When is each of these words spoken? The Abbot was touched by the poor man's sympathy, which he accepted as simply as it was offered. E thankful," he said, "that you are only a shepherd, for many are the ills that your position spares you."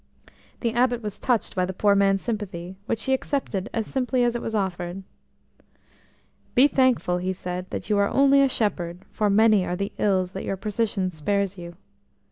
The 0.61 0.73
Abbot 0.73 1.03
was 1.03 1.19
touched 1.19 1.55
by 1.55 1.63
the 1.63 1.75
poor 1.75 1.93
man's 1.93 2.23
sympathy, 2.23 2.75
which 2.87 3.03
he 3.03 3.13
accepted 3.13 3.69
as 3.71 3.85
simply 3.85 4.23
as 4.23 4.35
it 4.35 4.41
was 4.41 4.55
offered. 4.55 5.03
E 6.57 6.67
thankful," 6.67 7.19
he 7.19 7.33
said, 7.33 7.69
"that 7.69 7.87
you 7.87 7.99
are 7.99 8.09
only 8.09 8.41
a 8.41 8.49
shepherd, 8.49 9.05
for 9.11 9.29
many 9.29 9.63
are 9.63 9.75
the 9.75 9.93
ills 9.99 10.31
that 10.31 10.43
your 10.43 10.57
position 10.57 11.11
spares 11.11 11.55
you." 11.55 11.75